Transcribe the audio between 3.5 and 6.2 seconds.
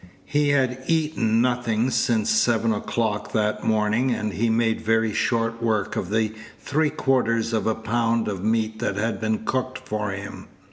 morning, and he made very short work of